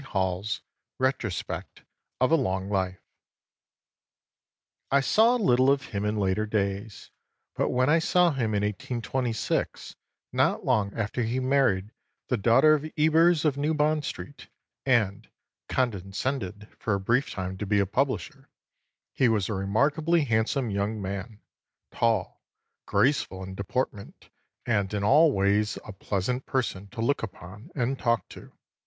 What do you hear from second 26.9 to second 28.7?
look upon and talk to.